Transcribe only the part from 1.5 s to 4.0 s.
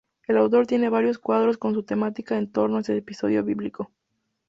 con su temática en torno a este episodio bíblico.